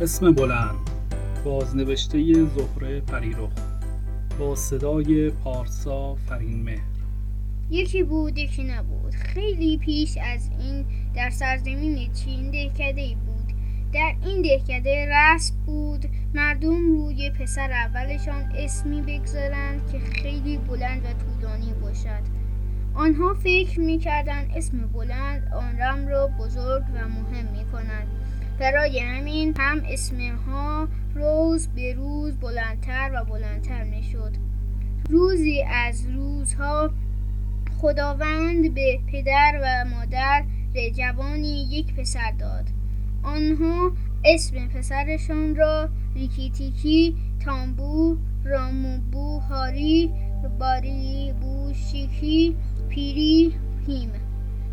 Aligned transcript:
اسم 0.00 0.32
بلند. 0.32 0.90
بازنوشته 1.44 2.32
زهره 2.32 3.00
پریرخ 3.00 3.50
با 4.38 4.54
صدای 4.54 5.30
پارسا 5.30 6.14
فرین 6.14 6.62
مهر 6.62 6.80
یکی 7.70 8.02
بود 8.02 8.38
یکی 8.38 8.64
نبود. 8.64 9.14
خیلی 9.14 9.78
پیش 9.78 10.18
از 10.34 10.50
این 10.60 10.84
در 11.14 11.30
سرزمین 11.30 12.12
چین 12.12 12.50
دهکده 12.50 13.00
ای 13.00 13.14
بود. 13.14 13.52
در 13.92 14.14
این 14.24 14.42
دهکده 14.42 15.08
رسم 15.10 15.54
بود 15.66 16.04
مردم 16.34 16.92
روی 16.92 17.30
پسر 17.30 17.72
اولشان 17.72 18.52
اسمی 18.56 19.00
بگذارند 19.02 19.90
که 19.92 19.98
خیلی 19.98 20.58
بلند 20.58 21.02
و 21.02 21.08
طولانی 21.12 21.72
باشد. 21.82 22.22
آنها 22.94 23.34
فکر 23.34 23.80
می‌کردند 23.80 24.50
اسم 24.56 24.78
بلند 24.78 25.52
آن 25.54 25.78
رم 25.78 26.08
را 26.08 26.26
بزرگ 26.26 26.82
و 26.94 27.08
مهم 27.08 27.46
می‌کنند 27.52 28.06
برای 28.60 28.98
همین 28.98 29.54
هم 29.58 29.82
اسمها 29.88 30.88
روز 31.14 31.68
به 31.68 31.94
روز 31.94 32.38
بلندتر 32.40 33.10
و 33.14 33.24
بلندتر 33.24 33.84
می‌شد. 33.84 34.32
روزی 35.10 35.62
از 35.62 36.06
روزها 36.06 36.90
خداوند 37.80 38.74
به 38.74 38.98
پدر 39.12 39.60
و 39.62 39.88
مادر 39.90 40.44
جوانی 40.96 41.68
یک 41.70 41.94
پسر 41.94 42.32
داد. 42.38 42.64
آنها 43.22 43.92
اسم 44.24 44.68
پسرشان 44.68 45.56
را 45.56 45.88
ریکیتیکی 46.14 47.16
تامبو 47.44 48.16
راموبو 48.44 49.38
هاری 49.38 50.10
باری 50.60 51.34
بوشیکی 51.40 52.56
پیری 52.88 53.54
هیم 53.86 54.10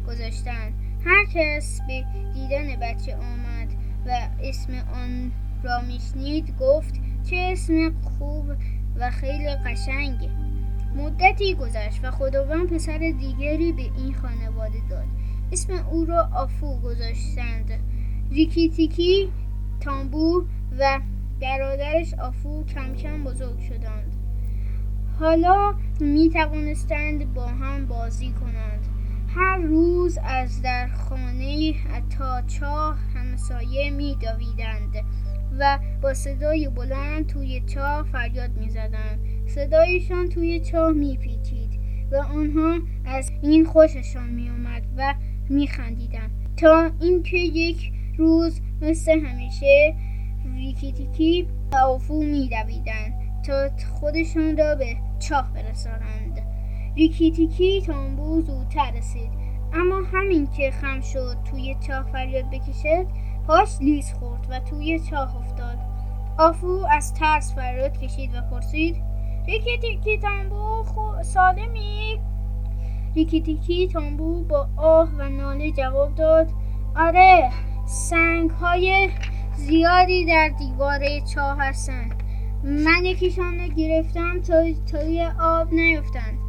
گذاشتند. 0.07 0.73
هر 1.05 1.25
کس 1.33 1.79
به 1.87 2.03
دیدن 2.33 2.79
بچه 2.81 3.15
آمد. 3.15 3.76
و 4.07 4.29
اسم 4.41 4.73
آن 4.73 5.31
را 5.63 5.81
میشنید 5.81 6.57
گفت 6.59 6.95
چه 7.29 7.35
اسم 7.35 7.93
خوب 8.01 8.51
و 8.99 9.09
خیلی 9.09 9.47
قشنگ. 9.65 10.29
مدتی 10.95 11.55
گذشت 11.55 11.99
و 12.03 12.11
خداوند 12.11 12.69
پسر 12.69 12.97
دیگری 12.97 13.71
به 13.71 13.81
این 13.81 14.13
خانواده 14.13 14.79
داد. 14.89 15.05
اسم 15.51 15.73
او 15.91 16.05
را 16.05 16.29
آفو 16.35 16.79
گذاشتند. 16.79 17.71
ریکیتیکی 18.31 19.29
تامبو 19.79 20.45
و 20.79 20.99
برادرش 21.41 22.13
آفو 22.13 22.65
کم 22.65 22.95
کم 22.95 23.23
بزرگ 23.23 23.59
شدند. 23.59 24.13
حالا 25.19 25.75
می 25.99 26.29
توانستند 26.29 27.33
با 27.33 27.47
هم 27.47 27.85
بازی 27.85 28.29
کنند. 28.29 28.87
هر 29.35 29.57
روز 29.57 29.86
از 30.23 30.61
در 30.61 30.87
خانه 30.87 31.73
تا 32.17 32.41
چاه 32.41 32.97
همسایه 33.15 33.89
می 33.89 34.17
و 35.59 35.79
با 36.01 36.13
صدای 36.13 36.69
بلند 36.69 37.27
توی 37.27 37.61
چاه 37.61 38.05
فریاد 38.11 38.57
می 38.57 38.69
زدند. 38.69 39.19
صدایشان 39.47 40.29
توی 40.29 40.59
چاه 40.59 40.91
می 40.91 41.17
پیچید 41.17 41.79
و 42.11 42.15
آنها 42.15 42.79
از 43.05 43.31
این 43.41 43.65
خوششان 43.65 44.29
می 44.29 44.49
آمد 44.49 44.83
و 44.97 45.13
می 45.49 45.67
خندیدند. 45.67 46.31
تا 46.57 46.91
اینکه 47.01 47.37
یک 47.37 47.91
روز 48.17 48.61
مثل 48.81 49.19
همیشه 49.19 49.95
ریکیتیکی 50.55 51.47
و 51.71 51.75
آفو 51.75 52.23
می 52.23 52.49
دویدند 52.49 53.13
تا 53.45 53.69
خودشان 53.99 54.57
را 54.57 54.75
به 54.75 54.97
چاه 55.19 55.53
برسانند. 55.53 56.39
ریکیتیکی 56.95 57.81
تامبو 57.81 58.41
زودتر 58.41 58.91
رسید. 58.91 59.46
اما 59.73 60.01
همین 60.13 60.47
که 60.47 60.71
خم 60.71 61.01
شد 61.01 61.37
توی 61.51 61.75
چاه 61.87 62.03
فریاد 62.11 62.49
بکشد 62.49 63.07
پاش 63.47 63.69
لیز 63.81 64.13
خورد 64.13 64.47
و 64.49 64.59
توی 64.59 64.99
چاه 64.99 65.37
افتاد. 65.37 65.77
آفو 66.37 66.85
از 66.91 67.13
ترس 67.13 67.55
فریاد 67.55 67.97
کشید 67.97 68.35
و 68.35 68.41
پرسید 68.41 68.95
ریکیتیکی 69.47 70.17
تامبو 70.17 70.83
سالمی؟ 71.23 72.19
ریکیتیکی 73.15 73.87
تامبو 73.87 74.43
با 74.43 74.67
آه 74.77 75.09
و 75.17 75.29
ناله 75.29 75.71
جواب 75.71 76.15
داد 76.15 76.49
آره 76.95 77.51
سنگ 77.85 78.49
های 78.49 79.09
زیادی 79.55 80.25
در 80.25 80.49
دیوار 80.59 80.99
چاه 81.33 81.57
هستند 81.59 82.23
من 82.63 83.05
یکیشان 83.05 83.59
رو 83.59 83.67
گرفتم 83.67 84.41
تا 84.41 84.63
توی 84.91 85.27
آب 85.39 85.73
نیفتند 85.73 86.39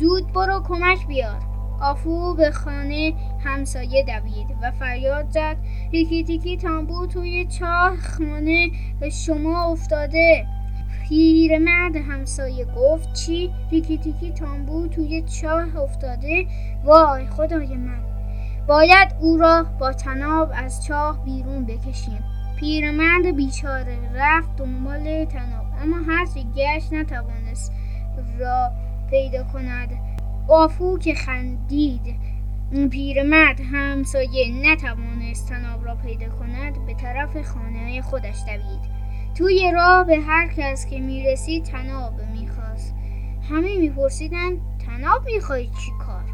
زود 0.00 0.32
برو 0.32 0.62
کمک 0.68 1.06
بیار. 1.06 1.57
آفو 1.80 2.34
به 2.34 2.50
خانه 2.50 3.12
همسایه 3.44 4.04
دوید 4.04 4.46
و 4.62 4.70
فریاد 4.70 5.30
زد 5.30 5.56
تیکی 5.90 6.24
تیکی 6.24 6.56
تامبو 6.56 7.06
توی 7.06 7.46
چاه 7.46 7.96
خانه 7.96 8.70
شما 9.12 9.64
افتاده. 9.64 10.46
پیرمرد 11.08 11.96
همسایه 11.96 12.66
گفت 12.76 13.12
چی؟ 13.12 13.50
ریکی 13.70 13.98
تیکی 13.98 14.32
تامبو 14.32 14.88
توی 14.88 15.22
چاه 15.22 15.76
افتاده؟ 15.76 16.46
وای 16.84 17.26
خدای 17.26 17.76
من! 17.76 18.00
باید 18.66 19.08
او 19.20 19.36
را 19.36 19.66
با 19.80 19.92
تناب 19.92 20.50
از 20.54 20.84
چاه 20.84 21.24
بیرون 21.24 21.64
بکشیم. 21.64 22.24
پیرمرد 22.56 23.36
بیچاره 23.36 23.98
رفت 24.14 24.56
دنبال 24.56 25.24
تناب 25.24 25.66
اما 25.82 25.96
هرچی 26.12 26.46
گشت 26.56 26.92
نتوانست 26.92 27.72
را 28.38 28.70
پیدا 29.10 29.44
کند. 29.44 30.17
آفو 30.48 30.98
که 30.98 31.14
خندید 31.14 32.16
پیرمرد 32.90 33.60
همسایه 33.60 34.72
نتوانست 34.72 35.48
تناب 35.48 35.84
را 35.84 35.94
پیدا 35.94 36.28
کند 36.28 36.86
به 36.86 36.94
طرف 36.94 37.42
خانه 37.42 38.02
خودش 38.02 38.36
دوید. 38.46 38.98
توی 39.34 39.72
راه 39.74 40.04
به 40.04 40.20
هر 40.20 40.48
کس 40.56 40.86
که 40.86 40.98
می‌رسید 40.98 41.64
تناب 41.64 42.12
می‌خواست. 42.32 42.94
همه 43.50 43.78
میپرسیدند 43.78 44.58
طناب 44.86 45.24
می‌خوای 45.24 45.66
چی 45.66 45.90
کار؟ 46.06 46.24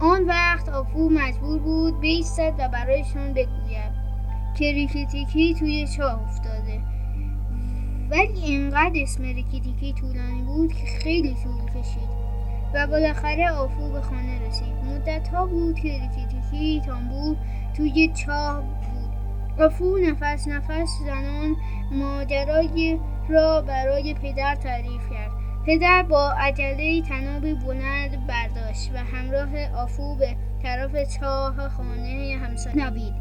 آن 0.00 0.24
وقت 0.24 0.68
آفو 0.68 1.08
مجبور 1.08 1.58
بود 1.58 2.00
بایستد 2.00 2.54
و 2.58 2.68
برایشان 2.68 3.32
بگوید. 3.32 3.92
که 4.58 4.72
ریکیتیکی 4.72 5.54
توی 5.54 5.88
چاه 5.96 6.22
افتاده. 6.22 6.80
ولی 8.10 8.40
اینقدر 8.44 9.02
اسم 9.02 9.22
ریکیتیکی 9.22 9.92
طولانی 9.92 10.42
بود 10.42 10.72
که 10.72 10.86
خیلی 10.86 11.36
طول 11.44 11.80
کشید. 11.80 12.25
و 12.74 12.86
بالاخره 12.86 13.50
آفو 13.50 13.92
به 13.92 14.00
خانه 14.00 14.48
رسید. 14.48 14.74
مدت 14.84 15.28
ها 15.28 15.46
بود 15.46 15.74
که 15.74 15.88
ریکیتیکی 15.88 16.82
تامبو 16.86 17.36
توی 17.76 18.12
چاه 18.14 18.62
بود. 18.62 19.16
آفو 19.64 19.98
نفس 19.98 20.48
نفس 20.48 20.88
زنان 21.06 21.56
ماجرای 21.92 22.98
را 23.28 23.62
برای 23.62 24.14
پدر 24.14 24.54
تعریف 24.54 25.10
کرد. 25.10 25.30
پدر 25.66 26.02
با 26.02 26.32
عجله 26.38 27.02
تناب 27.02 27.54
بلند 27.54 28.26
برداشت 28.26 28.90
و 28.94 28.98
همراه 28.98 29.72
آفو 29.74 30.16
به 30.16 30.36
طرف 30.62 31.18
چاه 31.18 31.68
خانه 31.68 32.38
همسایه 32.42 32.76
نوید. 32.76 33.14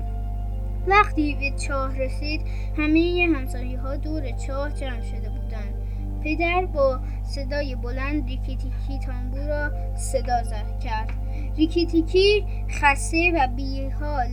وقتی 0.88 1.35
به 1.39 1.57
چاه 1.57 1.97
رسید 1.97 2.41
همه 2.77 3.27
همسایه 3.35 3.79
ها 3.79 3.95
دور 3.95 4.31
چاه 4.31 4.73
جمع 4.73 5.01
شده 5.01 5.29
بودند. 5.29 5.84
پدر 6.25 6.66
با 6.66 7.00
صدای 7.24 7.75
بلند 7.75 8.28
ریکیتیکی 8.28 9.00
تانبو 9.06 9.38
را 9.38 9.72
صدا 9.96 10.44
زد 10.44 10.80
کرد. 10.80 11.13
ریکیتیکی 11.58 12.46
خسته 12.69 13.31
و 13.36 13.47
بیحال 13.47 14.28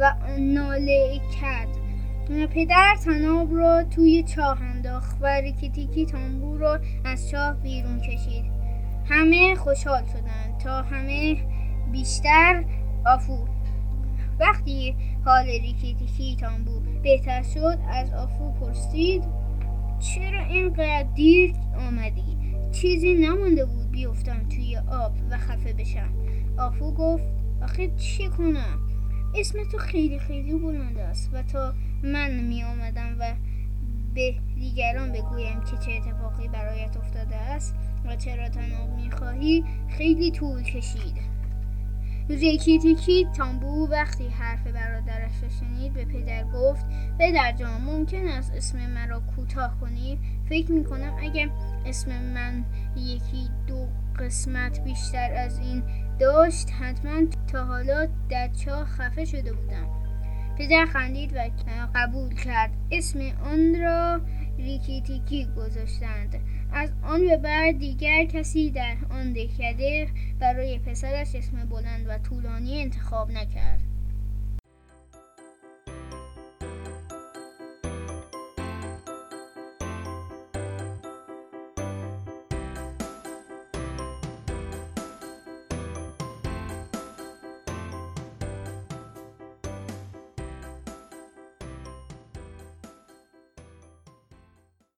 و 0.00 0.12
ناله 0.38 1.20
کرد. 1.40 1.68
پدر 2.54 2.96
تناب 3.04 3.56
را 3.56 3.84
توی 3.84 4.22
چاه 4.22 4.62
انداخت 4.62 5.16
و 5.20 5.26
ریکیتیکی 5.26 6.06
تانبو 6.06 6.58
را 6.58 6.80
از 7.04 7.28
چاه 7.28 7.54
بیرون 7.54 8.00
کشید. 8.00 8.44
همه 9.08 9.54
خوشحال 9.54 10.02
شدند. 10.04 10.58
تا 10.58 10.82
همه 10.82 11.36
بیشتر 11.92 12.64
آفو 13.06 13.46
وقتی 14.40 14.96
حال 15.24 15.46
ریکیتیکی 15.46 16.36
تانبو 16.36 16.80
بهتر 17.02 17.42
شد 17.42 17.78
از 17.88 18.12
آفو 18.12 18.52
پرسید 18.52 19.47
اینقدر 20.80 21.12
دیر 21.14 21.54
آمدی. 21.88 22.38
چیزی 22.72 23.14
نمانده 23.14 23.64
بود 23.64 23.90
بیفتم 23.90 24.48
توی 24.48 24.76
آب 24.76 25.12
و 25.30 25.38
خفه 25.38 25.72
بشم. 25.72 26.08
آفو 26.58 26.94
گفت 26.94 27.24
آخه 27.62 27.90
چی 27.96 28.28
کنم؟ 28.28 28.78
اسم 29.34 29.58
تو 29.72 29.78
خیلی 29.78 30.18
خیلی 30.18 30.54
بلند 30.54 30.98
است 30.98 31.30
و 31.32 31.42
تا 31.42 31.74
من 32.02 32.40
می 32.40 32.62
آمدم 32.62 33.16
و 33.20 33.34
به 34.14 34.34
دیگران 34.58 35.12
بگویم 35.12 35.60
که 35.60 35.76
چه 35.86 35.92
اتفاقی 35.92 36.48
برایت 36.48 36.96
افتاده 36.96 37.36
است 37.36 37.74
و 38.04 38.16
چرا 38.16 38.48
تناب 38.48 38.90
می 38.96 39.10
خواهی 39.10 39.64
خیلی 39.88 40.30
طول 40.30 40.62
کشید. 40.62 41.38
ریکیتیکی 42.30 43.26
تامبو 43.36 43.88
وقتی 43.90 44.28
حرف 44.28 44.66
برادرش 44.66 45.42
را 45.42 45.48
شنید 45.48 45.92
به 45.92 46.04
پدر 46.04 46.44
گفت 46.44 46.86
پدر 47.18 47.52
جان 47.52 47.80
ممکن 47.80 48.28
است 48.28 48.52
اسم 48.54 48.90
مرا 48.90 49.20
کوتاه 49.20 49.80
کنی؟ 49.80 50.18
فکر 50.48 50.72
می 50.72 50.84
کنم 50.84 51.16
اگر 51.22 51.48
اسم 51.86 52.22
من 52.22 52.64
یکی 52.96 53.48
دو 53.66 53.88
قسمت 54.18 54.84
بیشتر 54.84 55.32
از 55.32 55.58
این 55.58 55.82
داشت 56.18 56.70
حتما 56.70 57.26
تا 57.52 57.64
حالا 57.64 58.08
در 58.28 58.48
چاه 58.48 58.84
خفه 58.84 59.24
شده 59.24 59.52
بودم. 59.52 59.86
پدر 60.58 60.86
خندید 60.86 61.32
و 61.36 61.50
قبول 61.94 62.34
کرد. 62.34 62.70
اسم 62.90 63.20
آن 63.44 63.80
را 63.80 64.20
ریکیتیکی 64.58 65.48
گذاشتند. 65.56 66.40
از 66.72 66.92
آن 67.02 67.20
به 67.20 67.36
بعد 67.36 67.78
دیگر 67.78 68.24
کسی 68.24 68.70
در 68.70 68.96
آن 69.10 69.32
دهکده 69.32 70.08
برای 70.40 70.78
پسرش 70.78 71.34
اسم 71.34 71.64
بلند 71.64 72.06
و 72.08 72.18
طولانی 72.18 72.82
انتخاب 72.82 73.30
نکرد. 73.30 73.87